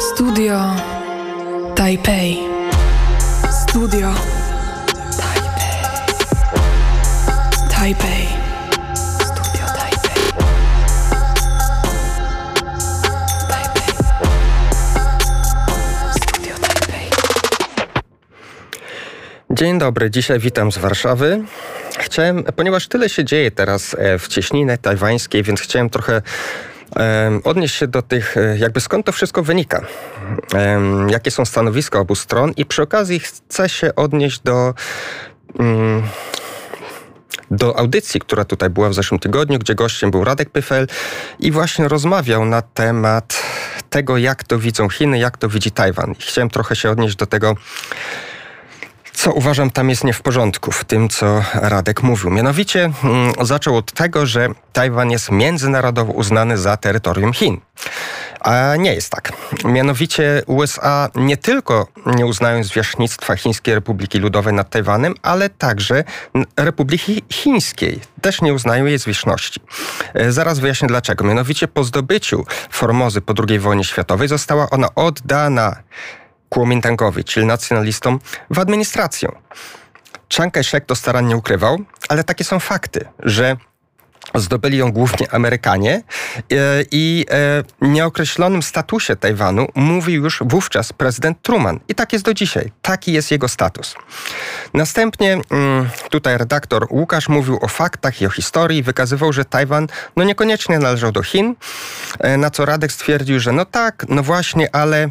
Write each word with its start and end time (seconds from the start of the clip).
Studio 0.00 0.60
Taipei. 1.74 2.38
Studio 3.50 4.14
Taipei. 5.18 5.80
Taipei. 7.70 8.28
Studio 8.94 9.66
Taipei. 9.76 10.22
Taipei. 13.48 13.94
Studio 16.12 16.54
Taipei. 16.60 17.10
Dzień 19.50 19.78
dobry, 19.78 20.10
dzisiaj 20.10 20.38
witam 20.38 20.72
z 20.72 20.78
Warszawy. 20.78 21.44
Chciałem, 21.98 22.44
ponieważ 22.56 22.88
tyle 22.88 23.08
się 23.08 23.24
dzieje 23.24 23.50
teraz 23.50 23.96
e, 23.98 24.18
w 24.18 24.28
cieśninie 24.28 24.78
tajwańskiej, 24.78 25.42
więc 25.42 25.60
chciałem 25.60 25.90
trochę 25.90 26.22
odnieść 27.44 27.74
się 27.74 27.86
do 27.86 28.02
tych, 28.02 28.36
e, 28.36 28.58
jakby 28.58 28.80
skąd 28.80 29.06
to 29.06 29.12
wszystko 29.12 29.42
wynika. 29.42 29.86
Jakie 31.08 31.30
są 31.30 31.44
stanowiska 31.44 31.98
obu 31.98 32.14
stron 32.14 32.52
i 32.56 32.64
przy 32.64 32.82
okazji 32.82 33.20
chcę 33.20 33.68
się 33.68 33.94
odnieść 33.94 34.40
do... 34.40 34.74
Mm, 35.58 36.02
do 37.50 37.78
audycji, 37.78 38.20
która 38.20 38.44
tutaj 38.44 38.70
była 38.70 38.88
w 38.88 38.94
zeszłym 38.94 39.18
tygodniu, 39.20 39.58
gdzie 39.58 39.74
gościem 39.74 40.10
był 40.10 40.24
Radek 40.24 40.50
Pyfel 40.50 40.86
i 41.38 41.50
właśnie 41.50 41.88
rozmawiał 41.88 42.44
na 42.44 42.62
temat 42.62 43.42
tego, 43.90 44.18
jak 44.18 44.44
to 44.44 44.58
widzą 44.58 44.88
Chiny, 44.88 45.18
jak 45.18 45.36
to 45.36 45.48
widzi 45.48 45.70
Tajwan. 45.70 46.12
I 46.12 46.22
chciałem 46.22 46.50
trochę 46.50 46.76
się 46.76 46.90
odnieść 46.90 47.16
do 47.16 47.26
tego, 47.26 47.54
co 49.18 49.32
uważam 49.32 49.70
tam 49.70 49.90
jest 49.90 50.04
nie 50.04 50.12
w 50.12 50.22
porządku 50.22 50.72
w 50.72 50.84
tym, 50.84 51.08
co 51.08 51.42
Radek 51.54 52.02
mówił. 52.02 52.30
Mianowicie 52.30 52.90
mm, 53.04 53.32
zaczął 53.40 53.76
od 53.76 53.92
tego, 53.92 54.26
że 54.26 54.48
Tajwan 54.72 55.10
jest 55.10 55.30
międzynarodowo 55.30 56.12
uznany 56.12 56.58
za 56.58 56.76
terytorium 56.76 57.32
Chin. 57.32 57.60
A 58.40 58.76
nie 58.76 58.94
jest 58.94 59.10
tak. 59.10 59.32
Mianowicie 59.64 60.42
USA 60.46 61.08
nie 61.14 61.36
tylko 61.36 61.86
nie 62.06 62.26
uznają 62.26 62.64
zwierzchnictwa 62.64 63.36
Chińskiej 63.36 63.74
Republiki 63.74 64.18
Ludowej 64.18 64.54
nad 64.54 64.70
Tajwanem, 64.70 65.14
ale 65.22 65.50
także 65.50 66.04
Republiki 66.56 67.22
Chińskiej 67.32 68.00
też 68.20 68.42
nie 68.42 68.54
uznają 68.54 68.84
jej 68.84 68.98
zwierzchności. 68.98 69.60
E, 70.14 70.32
Zaraz 70.32 70.58
wyjaśnię 70.58 70.88
dlaczego. 70.88 71.24
Mianowicie 71.24 71.68
po 71.68 71.84
zdobyciu 71.84 72.44
Formozy 72.70 73.20
po 73.20 73.34
II 73.48 73.58
wojnie 73.58 73.84
światowej 73.84 74.28
została 74.28 74.70
ona 74.70 74.94
oddana 74.94 75.76
Kuomintangowi, 76.48 77.24
czyli 77.24 77.46
nacjonalistom, 77.46 78.20
w 78.50 78.58
administrację. 78.58 79.28
Chiang 80.28 80.54
Kai-shek 80.54 80.86
to 80.86 80.96
starannie 80.96 81.36
ukrywał, 81.36 81.78
ale 82.08 82.24
takie 82.24 82.44
są 82.44 82.60
fakty, 82.60 83.04
że 83.18 83.56
zdobyli 84.34 84.78
ją 84.78 84.92
głównie 84.92 85.32
Amerykanie 85.32 85.94
e, 85.94 86.02
i 86.90 87.26
e, 87.30 87.64
nieokreślonym 87.80 88.62
statusie 88.62 89.16
Tajwanu 89.16 89.66
mówił 89.74 90.24
już 90.24 90.42
wówczas 90.46 90.92
prezydent 90.92 91.42
Truman. 91.42 91.80
I 91.88 91.94
tak 91.94 92.12
jest 92.12 92.24
do 92.24 92.34
dzisiaj. 92.34 92.72
Taki 92.82 93.12
jest 93.12 93.30
jego 93.30 93.48
status. 93.48 93.94
Następnie 94.74 95.40
mm, 95.50 95.88
tutaj 96.10 96.38
redaktor 96.38 96.86
Łukasz 96.90 97.28
mówił 97.28 97.58
o 97.62 97.68
faktach 97.68 98.22
i 98.22 98.26
o 98.26 98.30
historii, 98.30 98.82
wykazywał, 98.82 99.32
że 99.32 99.44
Tajwan 99.44 99.86
no 100.16 100.24
niekoniecznie 100.24 100.78
należał 100.78 101.12
do 101.12 101.22
Chin, 101.22 101.54
e, 102.18 102.36
na 102.36 102.50
co 102.50 102.64
Radek 102.64 102.92
stwierdził, 102.92 103.40
że 103.40 103.52
no 103.52 103.64
tak, 103.64 104.06
no 104.08 104.22
właśnie, 104.22 104.74
ale 104.74 105.08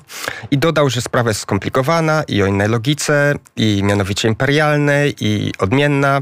i 0.52 0.58
dodał, 0.58 0.90
że 0.90 1.02
sprawa 1.02 1.30
jest 1.30 1.40
skomplikowana 1.40 2.24
i 2.28 2.44
o 2.44 2.46
innej 2.46 2.70
logice, 2.70 3.34
i 3.56 3.84
mianowicie 3.84 4.28
imperialnej, 4.28 5.16
i 5.20 5.52
odmienna. 5.60 6.22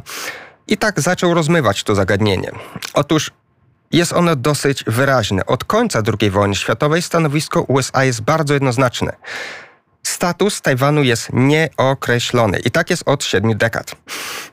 I 0.67 0.77
tak 0.77 1.01
zaczął 1.01 1.33
rozmywać 1.33 1.83
to 1.83 1.95
zagadnienie. 1.95 2.51
Otóż 2.93 3.31
jest 3.91 4.13
ono 4.13 4.35
dosyć 4.35 4.83
wyraźne. 4.87 5.45
Od 5.45 5.63
końca 5.63 6.01
II 6.21 6.29
wojny 6.31 6.55
światowej 6.55 7.01
stanowisko 7.01 7.61
USA 7.61 8.03
jest 8.03 8.21
bardzo 8.21 8.53
jednoznaczne. 8.53 9.15
Status 10.03 10.61
Tajwanu 10.61 11.03
jest 11.03 11.29
nieokreślony 11.33 12.59
i 12.59 12.71
tak 12.71 12.89
jest 12.89 13.03
od 13.05 13.23
siedmiu 13.23 13.55
dekad. 13.55 13.95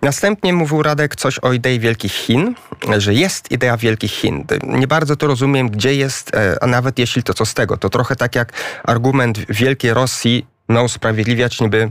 Następnie 0.02 0.52
mówił 0.52 0.82
Radek 0.82 1.16
coś 1.16 1.38
o 1.38 1.52
idei 1.52 1.80
Wielkich 1.80 2.12
Chin, 2.12 2.54
że 2.98 3.14
jest 3.14 3.50
idea 3.50 3.76
Wielkich 3.76 4.12
Chin. 4.12 4.44
Nie 4.62 4.86
bardzo 4.86 5.16
to 5.16 5.26
rozumiem, 5.26 5.70
gdzie 5.70 5.94
jest, 5.94 6.34
e, 6.34 6.56
a 6.62 6.66
nawet 6.66 6.98
jeśli 6.98 7.22
to 7.22 7.34
co 7.34 7.46
z 7.46 7.54
tego. 7.54 7.76
To 7.76 7.90
trochę 7.90 8.16
tak 8.16 8.34
jak 8.34 8.52
argument 8.84 9.38
Wielkiej 9.48 9.94
Rosji 9.94 10.46
ma 10.68 10.82
usprawiedliwiać 10.82 11.60
niby 11.60 11.90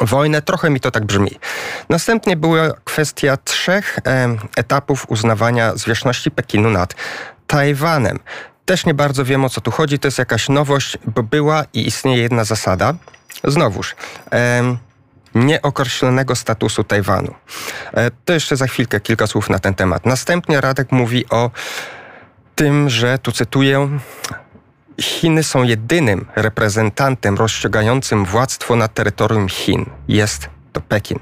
wojnę, 0.00 0.42
trochę 0.42 0.70
mi 0.70 0.80
to 0.80 0.90
tak 0.90 1.04
brzmi. 1.04 1.30
Następnie 1.88 2.36
była 2.36 2.72
kwestia 2.84 3.36
trzech 3.36 3.98
em, 4.04 4.38
etapów 4.56 5.04
uznawania 5.08 5.76
zwierzchności 5.76 6.30
Pekinu 6.30 6.70
nad 6.70 6.94
Tajwanem. 7.46 8.18
Też 8.64 8.86
nie 8.86 8.94
bardzo 8.94 9.24
wiem 9.24 9.44
o 9.44 9.48
co 9.48 9.60
tu 9.60 9.70
chodzi, 9.70 9.98
to 9.98 10.08
jest 10.08 10.18
jakaś 10.18 10.48
nowość, 10.48 10.98
bo 11.06 11.22
była 11.22 11.64
i 11.72 11.86
istnieje 11.86 12.22
jedna 12.22 12.44
zasada. 12.44 12.94
Znowuż, 13.44 13.96
em, 14.30 14.78
nieokreślonego 15.34 16.36
statusu 16.36 16.84
Tajwanu. 16.84 17.34
E, 17.92 18.10
to 18.24 18.32
jeszcze 18.32 18.56
za 18.56 18.66
chwilkę 18.66 19.00
kilka 19.00 19.26
słów 19.26 19.50
na 19.50 19.58
ten 19.58 19.74
temat. 19.74 20.06
Następnie 20.06 20.60
Radek 20.60 20.92
mówi 20.92 21.28
o 21.30 21.50
tym, 22.54 22.90
że, 22.90 23.18
tu 23.18 23.32
cytuję, 23.32 23.98
Chiny 25.00 25.42
są 25.42 25.62
jedynym 25.62 26.26
reprezentantem 26.36 27.36
rozciągającym 27.36 28.24
władztwo 28.24 28.76
na 28.76 28.88
terytorium 28.88 29.48
Chin. 29.48 29.86
Jest 30.08 30.48
to 30.72 30.80
Pekin. 30.80 31.18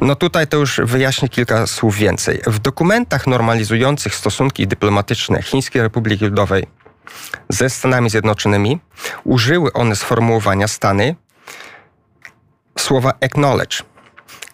No 0.00 0.14
tutaj 0.14 0.46
to 0.46 0.56
już 0.56 0.80
wyjaśnię 0.84 1.28
kilka 1.28 1.66
słów 1.66 1.96
więcej. 1.96 2.40
W 2.46 2.58
dokumentach 2.58 3.26
normalizujących 3.26 4.14
stosunki 4.14 4.66
dyplomatyczne 4.66 5.42
Chińskiej 5.42 5.82
Republiki 5.82 6.24
Ludowej 6.24 6.66
ze 7.48 7.70
Stanami 7.70 8.10
Zjednoczonymi 8.10 8.80
użyły 9.24 9.72
one 9.72 9.96
sformułowania 9.96 10.68
Stany 10.68 11.16
słowa 12.78 13.12
acknowledge. 13.20 13.82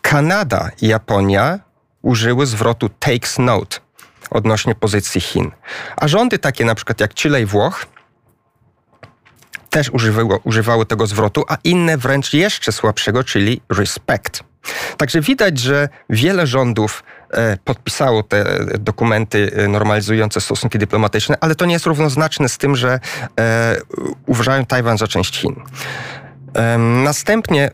Kanada 0.03 0.71
i 0.83 0.89
Japonia 0.89 1.59
użyły 2.03 2.47
zwrotu 2.47 2.89
takes 2.89 3.39
note 3.39 3.84
odnośnie 4.37 4.75
pozycji 4.75 5.21
Chin. 5.21 5.51
A 5.97 6.09
rządy 6.09 6.39
takie 6.39 6.65
na 6.65 6.75
przykład 6.75 7.01
jak 7.01 7.15
Chile 7.15 7.43
i 7.43 7.47
Włoch 7.47 7.87
też 9.71 9.91
używały, 9.91 10.39
używały 10.45 10.87
tego 10.87 11.07
zwrotu, 11.07 11.45
a 11.49 11.57
inne 11.65 11.99
wręcz 11.99 12.33
jeszcze 12.33 12.73
słabszego, 12.73 13.25
czyli 13.25 13.61
respect. 13.69 14.45
Także 14.97 15.21
widać, 15.21 15.59
że 15.59 15.89
wiele 16.11 16.47
rządów 16.47 17.05
e, 17.31 17.57
podpisało 17.65 18.23
te 18.23 18.45
dokumenty 18.79 19.51
e, 19.57 19.69
normalizujące 19.69 20.41
stosunki 20.41 20.79
dyplomatyczne, 20.79 21.37
ale 21.41 21.55
to 21.55 21.67
nie 21.67 21.73
jest 21.73 21.87
równoznaczne 21.87 22.49
z 22.49 22.59
tym, 22.59 22.77
że 22.77 23.01
e, 23.41 23.77
uważają 24.27 24.67
Tajwan 24.67 24.99
za 24.99 25.07
część 25.07 25.39
Chin. 25.39 25.57
Następnie 27.05 27.71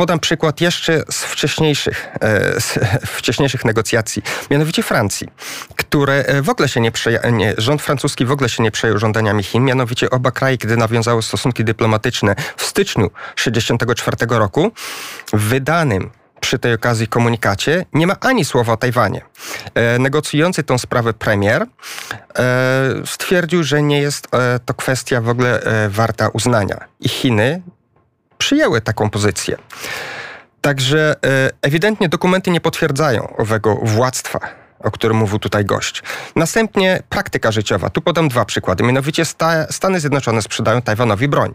podam 0.00 0.18
przykład 0.18 0.60
jeszcze 0.60 1.02
z 1.10 1.24
wcześniejszych, 1.24 2.08
e, 2.20 2.60
z 2.60 2.78
wcześniejszych 3.18 3.64
negocjacji, 3.64 4.22
mianowicie 4.50 4.82
Francji, 4.82 5.28
które 5.76 6.14
e, 6.14 6.42
w 6.42 6.48
ogóle 6.48 6.68
się 6.68 6.80
nie 6.80 6.92
przeja- 6.92 7.32
nie, 7.32 7.54
rząd 7.58 7.82
francuski 7.82 8.24
w 8.26 8.32
ogóle 8.32 8.48
się 8.48 8.62
nie 8.62 8.70
przejął 8.70 8.98
żądaniami 8.98 9.42
Chin, 9.42 9.64
mianowicie 9.64 10.10
oba 10.10 10.30
kraje, 10.30 10.58
kiedy 10.58 10.76
nawiązały 10.76 11.22
stosunki 11.22 11.64
dyplomatyczne 11.64 12.34
w 12.56 12.62
styczniu 12.62 13.10
1964 13.36 14.38
roku, 14.38 14.72
wydanym 15.32 16.10
przy 16.40 16.58
tej 16.58 16.74
okazji 16.74 17.08
komunikacie 17.08 17.86
nie 17.92 18.06
ma 18.06 18.16
ani 18.20 18.44
słowa 18.44 18.72
o 18.72 18.76
Tajwanie. 18.76 19.22
E, 19.74 19.98
negocjujący 19.98 20.62
tą 20.62 20.78
sprawę 20.78 21.12
premier 21.12 21.62
e, 21.62 21.66
stwierdził, 23.06 23.62
że 23.62 23.82
nie 23.82 24.00
jest 24.00 24.28
e, 24.34 24.60
to 24.64 24.74
kwestia 24.74 25.20
w 25.20 25.28
ogóle 25.28 25.62
e, 25.62 25.88
warta 25.88 26.28
uznania. 26.28 26.84
I 27.00 27.08
Chiny 27.08 27.62
przyjęły 28.40 28.80
taką 28.80 29.10
pozycję. 29.10 29.56
Także 30.60 31.16
e, 31.24 31.50
ewidentnie 31.62 32.08
dokumenty 32.08 32.50
nie 32.50 32.60
potwierdzają 32.60 33.36
owego 33.36 33.74
władztwa, 33.82 34.38
o 34.80 34.90
którym 34.90 35.16
mówił 35.16 35.38
tutaj 35.38 35.64
gość. 35.64 36.02
Następnie 36.36 37.02
praktyka 37.08 37.52
życiowa. 37.52 37.90
Tu 37.90 38.00
podam 38.00 38.28
dwa 38.28 38.44
przykłady. 38.44 38.84
Mianowicie 38.84 39.24
sta, 39.24 39.66
Stany 39.72 40.00
Zjednoczone 40.00 40.42
sprzedają 40.42 40.82
Tajwanowi 40.82 41.28
broń. 41.28 41.54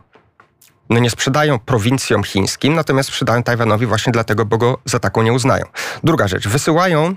No 0.89 0.99
nie 0.99 1.09
sprzedają 1.09 1.59
prowincjom 1.59 2.23
chińskim, 2.23 2.75
natomiast 2.75 3.09
sprzedają 3.09 3.43
Tajwanowi 3.43 3.85
właśnie 3.85 4.13
dlatego, 4.13 4.45
bo 4.45 4.57
go 4.57 4.77
za 4.85 4.99
taką 4.99 5.21
nie 5.21 5.33
uznają. 5.33 5.65
Druga 6.03 6.27
rzecz. 6.27 6.47
Wysyłają 6.47 7.15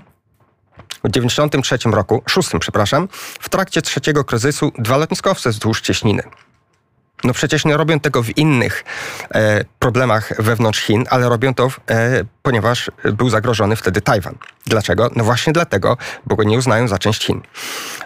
w 1.03 1.11
93 1.11 1.77
roku, 1.91 2.23
szóstym, 2.27 2.59
przepraszam, 2.59 3.07
w 3.39 3.49
trakcie 3.49 3.81
trzeciego 3.81 4.23
kryzysu 4.23 4.71
dwa 4.77 4.97
lotniskowce 4.97 5.49
wzdłuż 5.49 5.81
cieśniny. 5.81 6.23
No 7.23 7.33
przecież 7.33 7.65
nie 7.65 7.77
robią 7.77 7.99
tego 7.99 8.23
w 8.23 8.37
innych 8.37 8.83
e, 9.31 9.63
problemach 9.79 10.41
wewnątrz 10.41 10.79
Chin, 10.79 11.05
ale 11.09 11.29
robią 11.29 11.53
to, 11.53 11.67
e, 11.89 12.23
ponieważ 12.41 12.91
był 13.13 13.29
zagrożony 13.29 13.75
wtedy 13.75 14.01
Tajwan. 14.01 14.35
Dlaczego? 14.65 15.11
No 15.15 15.23
właśnie 15.23 15.53
dlatego, 15.53 15.97
bo 16.25 16.35
go 16.35 16.43
nie 16.43 16.57
uznają 16.57 16.87
za 16.87 16.97
część 16.97 17.25
Chin. 17.25 17.41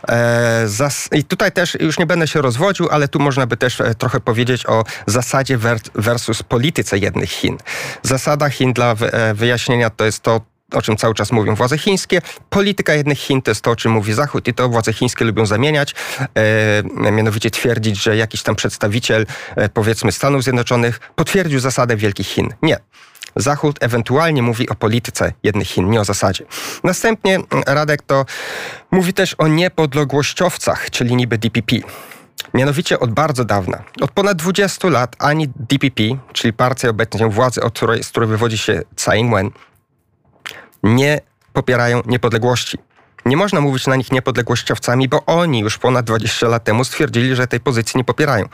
E, 0.10 0.68
I 1.12 1.24
tutaj 1.24 1.51
też 1.51 1.77
już 1.80 2.00
nie 2.00 2.06
będę 2.06 2.27
się 2.27 2.42
rozwodził, 2.42 2.89
ale 2.92 3.07
tu 3.07 3.19
można 3.19 3.48
by 3.48 3.57
też 3.57 3.81
e, 3.81 3.95
trochę 3.95 4.19
powiedzieć 4.19 4.65
o 4.65 4.83
zasadzie 5.07 5.57
ver- 5.57 5.89
versus 5.95 6.44
polityce 6.44 6.98
jednych 6.98 7.30
Chin. 7.30 7.57
Zasada 8.04 8.50
Chin 8.50 8.74
dla 8.74 8.92
e, 8.92 9.33
wyjaśnienia 9.33 9.89
to 9.89 10.06
jest 10.06 10.19
to, 10.24 10.42
o 10.75 10.81
czym 10.81 10.98
cały 10.98 11.14
czas 11.14 11.31
mówią 11.31 11.56
władze 11.56 11.78
chińskie. 11.78 12.22
Polityka 12.50 12.94
jednych 12.94 13.20
Chin 13.20 13.42
to 13.42 13.52
jest 13.52 13.62
to, 13.62 13.72
o 13.72 13.75
czym 13.75 13.92
mówi 13.92 14.14
Zachód 14.14 14.48
i 14.48 14.54
to 14.54 14.70
władze 14.70 14.94
chińskie 14.94 15.25
lubią 15.25 15.46
zamieniać. 15.46 15.96
E, 16.36 17.12
mianowicie 17.12 17.52
twierdzić, 17.52 18.04
że 18.04 18.18
jakiś 18.18 18.44
tam 18.44 18.56
przedstawiciel, 18.56 19.25
e, 19.56 19.70
powiedzmy, 19.70 20.12
Stanów 20.12 20.44
Zjednoczonych 20.44 21.00
potwierdził 21.16 21.60
zasadę 21.60 21.96
Wielkich 21.96 22.28
Chin. 22.28 22.54
Nie. 22.62 22.78
Zachód 23.36 23.78
ewentualnie 23.81 24.42
mówi 24.42 24.70
o 24.70 24.75
polityce 24.75 25.34
jednych 25.44 25.68
Chin, 25.68 25.90
nie 25.90 26.02
o 26.02 26.06
zasadzie. 26.06 26.46
Następnie 26.84 27.40
Radek 27.68 28.02
to 28.02 28.25
mówi 28.92 29.14
też 29.14 29.36
o 29.38 29.48
niepodległościowcach, 29.48 30.90
czyli 30.90 31.16
niby 31.16 31.38
DPP. 31.38 31.75
Mianowicie 32.54 33.00
od 33.00 33.12
bardzo 33.12 33.46
dawna, 33.46 33.84
od 34.02 34.12
ponad 34.12 34.38
20 34.38 34.90
lat, 34.90 35.16
ani 35.20 35.48
DPP, 35.48 36.04
czyli 36.34 36.54
partia 36.54 36.90
obecnie 36.90 37.28
władzy, 37.30 37.64
od 37.64 37.74
której, 37.74 38.04
z 38.04 38.10
której 38.10 38.30
wywodzi 38.30 38.58
się 38.58 38.81
Tsai 38.96 39.20
Ing-wen, 39.20 39.50
nie 40.83 41.21
popierają 41.53 42.01
niepodległości. 42.06 42.77
Nie 43.25 43.38
można 43.38 43.62
mówić 43.62 43.88
na 43.88 43.95
nich 43.95 44.12
niepodległościowcami, 44.12 45.09
bo 45.09 45.25
oni 45.25 45.59
już 45.59 45.77
ponad 45.77 46.06
20 46.06 46.47
lat 46.47 46.63
temu 46.63 46.83
stwierdzili, 46.83 47.35
że 47.35 47.47
tej 47.47 47.59
pozycji 47.59 47.97
nie 47.97 48.03
popierają. 48.03 48.45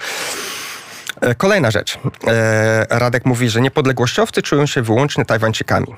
E, 1.21 1.35
kolejna 1.35 1.71
rzecz. 1.71 1.99
E, 2.27 2.85
Radek 2.89 3.25
mówi, 3.25 3.49
że 3.49 3.61
niepodległościowcy 3.61 4.41
czują 4.41 4.65
się 4.65 4.81
wyłącznie 4.81 5.25
Tajwańczykami. 5.25 5.95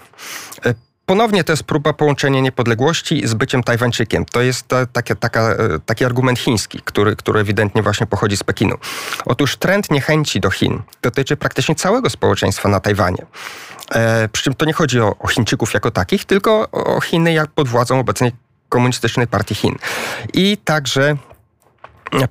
E, 0.65 0.73
ponownie 1.05 1.43
to 1.43 1.53
jest 1.53 1.63
próba 1.63 1.93
połączenia 1.93 2.41
niepodległości 2.41 3.27
z 3.27 3.33
byciem 3.33 3.63
Tajwańczykiem. 3.63 4.25
To 4.25 4.41
jest 4.41 4.67
ta, 4.67 4.85
taka, 4.85 5.15
taka, 5.15 5.55
taki 5.85 6.05
argument 6.05 6.39
chiński, 6.39 6.81
który, 6.85 7.15
który 7.15 7.39
ewidentnie 7.39 7.83
właśnie 7.83 8.07
pochodzi 8.07 8.37
z 8.37 8.43
Pekinu. 8.43 8.77
Otóż 9.25 9.57
trend 9.57 9.91
niechęci 9.91 10.39
do 10.39 10.49
Chin 10.49 10.81
dotyczy 11.01 11.37
praktycznie 11.37 11.75
całego 11.75 12.09
społeczeństwa 12.09 12.69
na 12.69 12.79
Tajwanie. 12.79 13.25
E, 13.91 14.29
przy 14.29 14.43
czym 14.43 14.53
to 14.53 14.65
nie 14.65 14.73
chodzi 14.73 14.99
o, 15.01 15.15
o 15.19 15.27
Chińczyków 15.27 15.73
jako 15.73 15.91
takich, 15.91 16.25
tylko 16.25 16.71
o 16.71 17.01
Chiny 17.01 17.33
jak 17.33 17.51
pod 17.51 17.67
władzą 17.67 17.99
obecnej 17.99 18.31
komunistycznej 18.69 19.27
partii 19.27 19.55
Chin. 19.55 19.75
I 20.33 20.57
także 20.57 21.17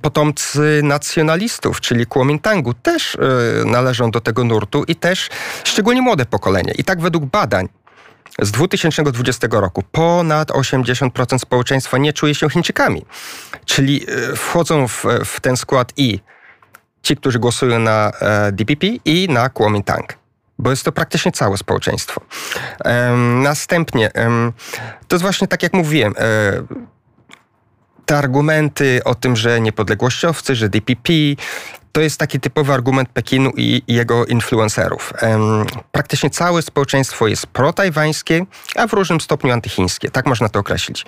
potomcy 0.02 0.80
nacjonalistów, 0.82 1.80
czyli 1.80 2.06
Kuomintangu, 2.06 2.74
też 2.74 3.14
y, 3.14 3.18
należą 3.66 4.10
do 4.10 4.20
tego 4.20 4.44
nurtu 4.44 4.84
i 4.84 4.96
też 4.96 5.28
szczególnie 5.64 6.02
młode 6.02 6.26
pokolenie. 6.26 6.72
I 6.78 6.84
tak 6.84 7.00
według 7.00 7.24
badań 7.24 7.68
z 8.42 8.50
2020 8.50 9.48
roku 9.50 9.82
ponad 9.92 10.50
80% 10.50 11.38
społeczeństwa 11.38 11.98
nie 11.98 12.12
czuje 12.12 12.34
się 12.34 12.50
Chińczykami. 12.50 13.04
Czyli 13.64 14.06
y, 14.32 14.36
wchodzą 14.36 14.88
w, 14.88 15.04
w 15.24 15.40
ten 15.40 15.56
skład 15.56 15.92
i 15.96 16.20
ci, 17.02 17.16
którzy 17.16 17.38
głosują 17.38 17.78
na 17.78 18.12
e, 18.20 18.52
DPP 18.52 18.86
i 19.04 19.28
na 19.28 19.48
Kuomintang 19.48 20.19
bo 20.60 20.70
jest 20.70 20.84
to 20.84 20.92
praktycznie 20.92 21.32
całe 21.32 21.56
społeczeństwo. 21.56 22.20
Następnie, 23.42 24.10
to 25.08 25.16
jest 25.16 25.22
właśnie 25.22 25.48
tak 25.48 25.62
jak 25.62 25.72
mówiłem, 25.72 26.14
um, 26.18 26.86
te 28.06 28.18
argumenty 28.18 29.00
o 29.04 29.14
tym, 29.14 29.36
że 29.36 29.60
niepodległościowcy, 29.60 30.54
że 30.54 30.68
DPP, 30.68 31.12
to 31.92 32.00
jest 32.00 32.18
taki 32.18 32.40
typowy 32.40 32.72
argument 32.72 33.08
Pekinu 33.08 33.52
i, 33.56 33.82
jego 33.88 34.26
influencerów. 34.26 35.12
praktycznie 35.92 36.30
całe 36.30 36.62
społeczeństwo 36.62 37.28
jest 37.28 37.46
protajwańskie, 37.46 38.46
a 38.76 38.86
w 38.86 38.92
różnym 38.92 39.20
stopniu 39.20 39.52
antychińskie. 39.52 40.10
Tak 40.10 40.26
można 40.26 40.48
to 40.48 40.58
określić. 40.58 41.06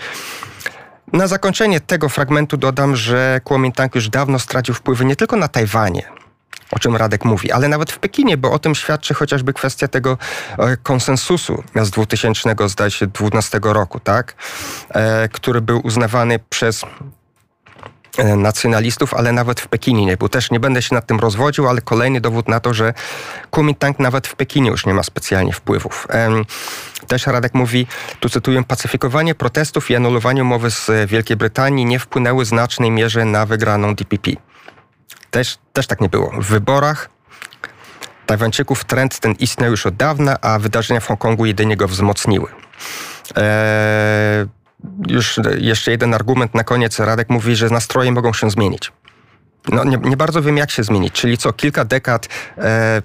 Na 1.12 1.26
zakończenie 1.26 1.81
tego 1.81 2.08
fragmentu 2.08 2.56
dodam, 2.56 2.96
że 2.96 3.40
Kuomintang 3.44 3.94
już 3.94 4.08
dawno 4.08 4.38
stracił 4.38 4.75
wpływy 4.75 5.05
nie 5.05 5.16
tylko 5.16 5.37
na 5.37 5.48
Tajwanie, 5.48 6.02
o 6.72 6.78
czym 6.78 6.96
Radek 6.96 7.25
mówi, 7.25 7.52
ale 7.52 7.69
nawet 7.69 7.93
w 7.93 7.99
Pekinie, 7.99 8.37
bo 8.37 8.52
o 8.52 8.58
tym 8.58 8.75
świadczy 8.75 9.14
chociażby 9.14 9.52
kwestia 9.52 9.88
tego 9.88 10.19
e, 10.58 10.76
konsensusu 10.76 11.62
z 11.82 11.90
2012 11.90 13.60
roku, 13.62 14.00
tak? 14.00 14.34
E, 14.90 15.28
który 15.28 15.60
był 15.60 15.81
uznawany 15.84 16.38
przez 16.50 16.84
e, 18.19 18.37
nacjonalistów, 18.37 19.14
ale 19.14 19.32
nawet 19.32 19.60
w 19.60 19.69
Pekinie 19.69 20.06
nie 20.06 20.16
był. 20.16 20.28
Też 20.28 20.50
nie 20.50 20.60
będę 20.60 20.82
się 20.82 20.94
nad 20.94 21.06
tym 21.06 21.20
rozwodził, 21.20 21.69
ale 21.69 21.81
kolejny 21.81 22.20
dowód 22.20 22.49
na 22.49 22.60
to, 22.60 22.75
że 22.75 22.94
Kuomintang 23.50 23.98
nawet 23.98 24.26
w 24.26 24.37
Pekinie 24.37 24.70
już 24.70 24.87
nie 24.87 24.94
ma 24.94 25.02
specjalnie 25.02 25.52
wpływów. 25.52 26.06
Też 27.06 27.26
Radek 27.26 27.55
mówi, 27.55 27.87
tu 28.20 28.28
cytuję, 28.28 28.64
pacyfikowanie 28.64 29.34
protestów 29.34 29.90
i 29.90 29.96
anulowanie 29.96 30.43
umowy 30.43 30.70
z 30.70 30.90
Wielkiej 31.06 31.37
Brytanii 31.37 31.84
nie 31.84 31.98
wpłynęły 31.98 32.44
w 32.44 32.48
znacznej 32.48 32.90
mierze 32.90 33.25
na 33.25 33.46
wygraną 33.46 33.94
DPP. 33.94 34.31
Też, 35.32 35.58
też 35.73 35.87
tak 35.87 36.00
nie 36.00 36.08
było. 36.08 36.31
W 36.31 36.46
wyborach 36.46 37.11
Tajwańczyków 38.26 38.84
trend 38.84 39.20
ten 39.20 39.32
istniał 39.32 39.70
już 39.70 39.87
od 39.87 39.96
dawna, 39.96 40.40
a 40.40 40.58
wydarzenia 40.58 41.00
w 41.00 41.06
Hongkongu 41.06 41.46
jedynie 41.46 41.76
go 41.76 41.88
wzmocniły. 41.88 42.49
Eee, 43.37 44.46
już 45.08 45.40
jeszcze 45.58 45.90
jeden 45.90 46.14
argument 46.14 46.55
na 46.55 46.64
koniec. 46.64 46.99
Radek 46.99 47.31
mówi, 47.31 47.56
że 47.56 47.70
nastroje 47.70 48.12
mogą 48.12 48.32
się 48.32 48.50
zmienić. 48.50 48.93
No, 49.69 49.84
nie, 49.84 49.96
nie 49.96 50.17
bardzo 50.17 50.43
wiem, 50.43 50.56
jak 50.56 50.70
się 50.70 50.82
zmienić. 50.82 51.12
Czyli 51.12 51.38
co 51.38 51.52
kilka 51.52 51.84
dekad 51.84 52.29
e, 52.58 53.02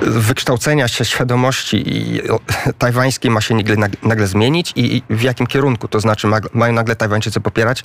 wykształcenia 0.00 0.88
się 0.88 1.04
świadomości 1.04 1.84
tajwańskiej 2.78 3.30
ma 3.30 3.40
się 3.40 3.54
nagle, 3.54 3.76
nagle 4.02 4.26
zmienić 4.26 4.72
i, 4.76 4.96
i 4.96 5.02
w 5.10 5.22
jakim 5.22 5.46
kierunku? 5.46 5.88
To 5.88 6.00
znaczy, 6.00 6.28
mają 6.52 6.72
nagle 6.72 6.96
Tajwańczycy 6.96 7.40
popierać 7.40 7.84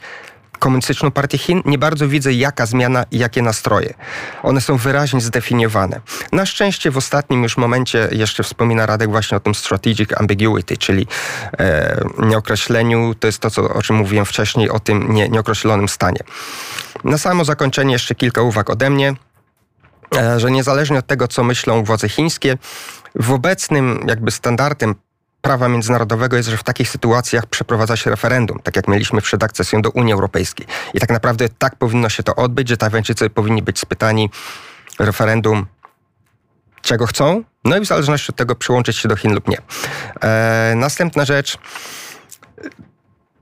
komunistyczną 0.59 1.11
partię 1.11 1.37
Chin, 1.37 1.61
nie 1.65 1.77
bardzo 1.77 2.07
widzę 2.07 2.33
jaka 2.33 2.65
zmiana 2.65 3.05
i 3.11 3.17
jakie 3.17 3.41
nastroje. 3.41 3.93
One 4.43 4.61
są 4.61 4.77
wyraźnie 4.77 5.21
zdefiniowane. 5.21 6.01
Na 6.31 6.45
szczęście 6.45 6.91
w 6.91 6.97
ostatnim 6.97 7.43
już 7.43 7.57
momencie 7.57 8.09
jeszcze 8.11 8.43
wspomina 8.43 8.85
Radek 8.85 9.09
właśnie 9.09 9.37
o 9.37 9.39
tym 9.39 9.55
strategic 9.55 10.09
ambiguity, 10.17 10.77
czyli 10.77 11.07
e, 11.59 12.01
nieokreśleniu, 12.19 13.15
to 13.15 13.27
jest 13.27 13.39
to, 13.39 13.49
co, 13.49 13.73
o 13.73 13.81
czym 13.81 13.95
mówiłem 13.95 14.25
wcześniej, 14.25 14.69
o 14.69 14.79
tym 14.79 15.13
nie, 15.13 15.29
nieokreślonym 15.29 15.89
stanie. 15.89 16.19
Na 17.03 17.17
samo 17.17 17.45
zakończenie 17.45 17.93
jeszcze 17.93 18.15
kilka 18.15 18.41
uwag 18.41 18.69
ode 18.69 18.89
mnie 18.89 19.13
e, 20.17 20.39
że 20.39 20.51
niezależnie 20.51 20.99
od 20.99 21.07
tego, 21.07 21.27
co 21.27 21.43
myślą 21.43 21.83
władze 21.83 22.09
chińskie, 22.09 22.57
w 23.15 23.31
obecnym 23.31 24.05
jakby 24.07 24.31
standardem 24.31 24.95
prawa 25.41 25.69
międzynarodowego 25.69 26.37
jest, 26.37 26.49
że 26.49 26.57
w 26.57 26.63
takich 26.63 26.89
sytuacjach 26.89 27.45
przeprowadza 27.45 27.95
się 27.95 28.09
referendum, 28.09 28.59
tak 28.63 28.75
jak 28.75 28.87
mieliśmy 28.87 29.21
przed 29.21 29.43
akcesją 29.43 29.81
do 29.81 29.89
Unii 29.89 30.13
Europejskiej. 30.13 30.67
I 30.93 30.99
tak 30.99 31.09
naprawdę 31.09 31.49
tak 31.49 31.75
powinno 31.75 32.09
się 32.09 32.23
to 32.23 32.35
odbyć, 32.35 32.69
że 32.69 32.77
Tajwańczycy 32.77 33.29
powinni 33.29 33.61
być 33.61 33.79
spytani 33.79 34.29
referendum, 34.99 35.65
czego 36.81 37.07
chcą, 37.07 37.43
no 37.65 37.77
i 37.77 37.81
w 37.81 37.85
zależności 37.85 38.31
od 38.31 38.35
tego 38.35 38.55
przyłączyć 38.55 38.97
się 38.97 39.09
do 39.09 39.15
Chin 39.15 39.33
lub 39.33 39.47
nie. 39.47 39.57
E, 40.21 40.73
następna 40.75 41.25
rzecz. 41.25 41.57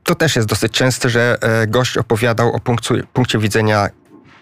To 0.04 0.16
też 0.16 0.36
jest 0.36 0.48
dosyć 0.48 0.72
częste, 0.72 1.10
że 1.10 1.38
e, 1.42 1.68
gość 1.68 1.98
opowiadał 1.98 2.54
o 2.54 2.60
punkcie, 2.60 3.04
punkcie 3.14 3.40
widzenia 3.40 3.90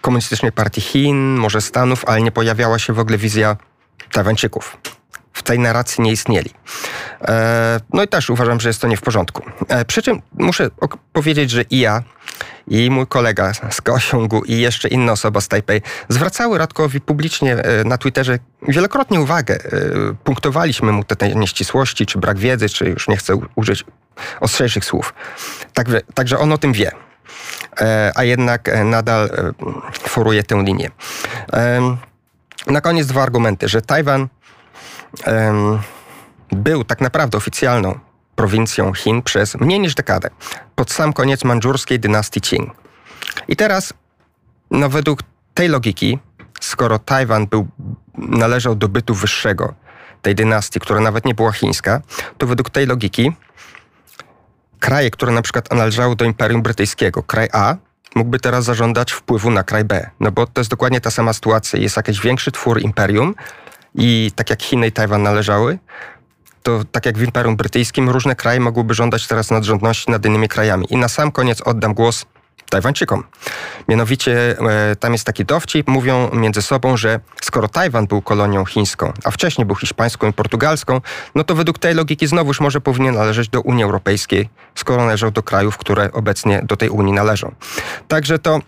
komunistycznej 0.00 0.52
partii 0.52 0.80
Chin, 0.80 1.16
może 1.16 1.60
Stanów, 1.60 2.04
ale 2.04 2.20
nie 2.22 2.32
pojawiała 2.32 2.78
się 2.78 2.92
w 2.92 2.98
ogóle 2.98 3.18
wizja 3.18 3.56
Tajwańczyków 4.12 4.76
w 5.36 5.42
tej 5.42 5.58
narracji 5.58 6.02
nie 6.02 6.12
istnieli. 6.12 6.50
E, 7.20 7.80
no 7.92 8.02
i 8.02 8.08
też 8.08 8.30
uważam, 8.30 8.60
że 8.60 8.68
jest 8.68 8.80
to 8.80 8.88
nie 8.88 8.96
w 8.96 9.02
porządku. 9.02 9.42
E, 9.68 9.84
przy 9.84 10.02
czym 10.02 10.22
muszę 10.32 10.70
powiedzieć, 11.12 11.50
że 11.50 11.62
i 11.62 11.78
ja, 11.78 12.02
i 12.68 12.90
mój 12.90 13.06
kolega 13.06 13.52
z 13.70 13.80
Kaosiągu 13.80 14.44
i 14.44 14.58
jeszcze 14.58 14.88
inna 14.88 15.12
osoba 15.12 15.40
z 15.40 15.48
Taipei 15.48 15.82
zwracały 16.08 16.58
Radkowi 16.58 17.00
publicznie 17.00 17.56
e, 17.56 17.84
na 17.84 17.98
Twitterze 17.98 18.38
wielokrotnie 18.68 19.20
uwagę. 19.20 19.58
Punktowaliśmy 20.24 20.92
mu 20.92 21.04
te 21.04 21.34
nieścisłości, 21.34 22.06
czy 22.06 22.18
brak 22.18 22.38
wiedzy, 22.38 22.68
czy 22.68 22.84
już 22.84 23.08
nie 23.08 23.16
chcę 23.16 23.34
użyć 23.54 23.84
ostrzejszych 24.40 24.84
słów. 24.84 25.14
Także, 25.72 26.00
także 26.14 26.38
on 26.38 26.52
o 26.52 26.58
tym 26.58 26.72
wie. 26.72 26.90
A 28.14 28.24
jednak 28.24 28.70
nadal 28.84 29.30
foruje 29.92 30.42
tę 30.42 30.62
linię. 30.62 30.90
Na 32.66 32.80
koniec 32.80 33.06
dwa 33.06 33.22
argumenty, 33.22 33.68
że 33.68 33.82
Tajwan 33.82 34.28
był 36.50 36.84
tak 36.84 37.00
naprawdę 37.00 37.38
oficjalną 37.38 37.98
prowincją 38.34 38.92
Chin 38.92 39.22
przez 39.22 39.54
mniej 39.54 39.80
niż 39.80 39.94
dekadę, 39.94 40.30
pod 40.74 40.92
sam 40.92 41.12
koniec 41.12 41.44
mandżurskiej 41.44 42.00
dynastii 42.00 42.40
Qing. 42.40 42.74
I 43.48 43.56
teraz, 43.56 43.94
no 44.70 44.88
według 44.88 45.20
tej 45.54 45.68
logiki, 45.68 46.18
skoro 46.60 46.98
Tajwan 46.98 47.46
był, 47.46 47.66
należał 48.18 48.74
do 48.74 48.88
bytu 48.88 49.14
wyższego 49.14 49.74
tej 50.22 50.34
dynastii, 50.34 50.80
która 50.80 51.00
nawet 51.00 51.24
nie 51.24 51.34
była 51.34 51.52
chińska, 51.52 52.00
to 52.38 52.46
według 52.46 52.70
tej 52.70 52.86
logiki 52.86 53.32
kraje, 54.80 55.10
które 55.10 55.32
na 55.32 55.42
przykład 55.42 55.72
należały 55.72 56.16
do 56.16 56.24
Imperium 56.24 56.62
Brytyjskiego, 56.62 57.22
kraj 57.22 57.48
A, 57.52 57.76
mógłby 58.14 58.38
teraz 58.38 58.64
zażądać 58.64 59.12
wpływu 59.12 59.50
na 59.50 59.62
kraj 59.62 59.84
B. 59.84 60.10
No 60.20 60.32
bo 60.32 60.46
to 60.46 60.60
jest 60.60 60.70
dokładnie 60.70 61.00
ta 61.00 61.10
sama 61.10 61.32
sytuacja. 61.32 61.78
Jest 61.78 61.96
jakiś 61.96 62.20
większy 62.20 62.52
twór 62.52 62.80
imperium, 62.80 63.34
i 63.96 64.32
tak 64.34 64.50
jak 64.50 64.62
Chiny 64.62 64.86
i 64.86 64.92
Tajwan 64.92 65.22
należały, 65.22 65.78
to 66.62 66.84
tak 66.92 67.06
jak 67.06 67.18
w 67.18 67.22
Imperium 67.22 67.56
Brytyjskim, 67.56 68.10
różne 68.10 68.36
kraje 68.36 68.60
mogłyby 68.60 68.94
żądać 68.94 69.26
teraz 69.26 69.50
nadrzędności 69.50 70.10
nad 70.10 70.26
innymi 70.26 70.48
krajami. 70.48 70.86
I 70.90 70.96
na 70.96 71.08
sam 71.08 71.32
koniec 71.32 71.60
oddam 71.60 71.94
głos 71.94 72.26
Tajwańczykom. 72.70 73.24
Mianowicie 73.88 74.56
e, 74.58 74.96
tam 74.96 75.12
jest 75.12 75.24
taki 75.24 75.44
dowcip, 75.44 75.88
mówią 75.88 76.30
między 76.32 76.62
sobą, 76.62 76.96
że 76.96 77.20
skoro 77.42 77.68
Tajwan 77.68 78.06
był 78.06 78.22
kolonią 78.22 78.64
chińską, 78.64 79.12
a 79.24 79.30
wcześniej 79.30 79.66
był 79.66 79.76
hiszpańską 79.76 80.28
i 80.28 80.32
portugalską, 80.32 81.00
no 81.34 81.44
to 81.44 81.54
według 81.54 81.78
tej 81.78 81.94
logiki 81.94 82.26
znowuż 82.26 82.60
może 82.60 82.80
powinien 82.80 83.14
należeć 83.14 83.48
do 83.48 83.60
Unii 83.60 83.84
Europejskiej, 83.84 84.48
skoro 84.74 85.04
należał 85.04 85.30
do 85.30 85.42
krajów, 85.42 85.78
które 85.78 86.12
obecnie 86.12 86.62
do 86.64 86.76
tej 86.76 86.88
Unii 86.88 87.12
należą. 87.12 87.54
Także 88.08 88.38
to 88.38 88.60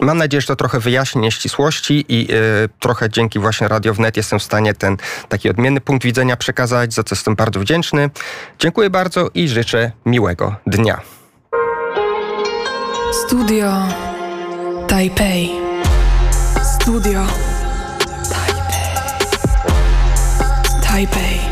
Mam 0.00 0.18
nadzieję, 0.18 0.40
że 0.40 0.46
to 0.46 0.56
trochę 0.56 0.80
wyjaśni 0.80 1.20
nieścisłości 1.20 2.04
i 2.08 2.28
y, 2.32 2.68
trochę 2.80 3.10
dzięki 3.10 3.38
właśnie 3.38 3.68
Radio 3.68 3.94
Wnet 3.94 4.16
jestem 4.16 4.38
w 4.38 4.42
stanie 4.42 4.74
ten 4.74 4.96
taki 5.28 5.50
odmienny 5.50 5.80
punkt 5.80 6.04
widzenia 6.04 6.36
przekazać, 6.36 6.94
za 6.94 7.02
co 7.02 7.14
jestem 7.14 7.34
bardzo 7.34 7.60
wdzięczny. 7.60 8.10
Dziękuję 8.58 8.90
bardzo 8.90 9.30
i 9.34 9.48
życzę 9.48 9.92
miłego 10.06 10.56
dnia. 10.66 11.00
Studio 13.26 13.72
Taipei. 14.88 15.50
Studio 16.62 17.26
Taipei. 18.30 18.92
Taipei. 20.82 21.51